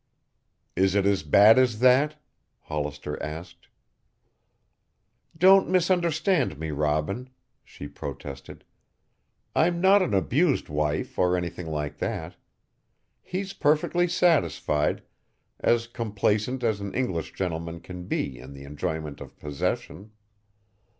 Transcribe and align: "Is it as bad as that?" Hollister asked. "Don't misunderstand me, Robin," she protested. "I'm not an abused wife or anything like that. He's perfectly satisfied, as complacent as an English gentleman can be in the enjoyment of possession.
"Is 0.75 0.95
it 0.95 1.05
as 1.05 1.21
bad 1.21 1.59
as 1.59 1.77
that?" 1.77 2.15
Hollister 2.61 3.21
asked. 3.21 3.67
"Don't 5.37 5.69
misunderstand 5.69 6.57
me, 6.57 6.71
Robin," 6.71 7.29
she 7.63 7.87
protested. 7.87 8.63
"I'm 9.55 9.79
not 9.79 10.01
an 10.01 10.15
abused 10.15 10.69
wife 10.69 11.19
or 11.19 11.37
anything 11.37 11.67
like 11.67 11.99
that. 11.99 12.35
He's 13.21 13.53
perfectly 13.53 14.07
satisfied, 14.07 15.03
as 15.59 15.85
complacent 15.85 16.63
as 16.63 16.81
an 16.81 16.95
English 16.95 17.33
gentleman 17.33 17.79
can 17.79 18.05
be 18.05 18.39
in 18.39 18.53
the 18.53 18.63
enjoyment 18.63 19.21
of 19.21 19.37
possession. 19.37 20.13